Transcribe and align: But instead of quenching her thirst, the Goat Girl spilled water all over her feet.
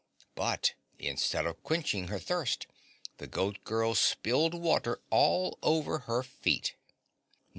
But 0.33 0.73
instead 0.97 1.45
of 1.45 1.61
quenching 1.61 2.07
her 2.07 2.17
thirst, 2.17 2.65
the 3.17 3.27
Goat 3.27 3.63
Girl 3.63 3.93
spilled 3.93 4.55
water 4.55 4.99
all 5.11 5.59
over 5.61 5.99
her 6.09 6.23
feet. 6.23 6.73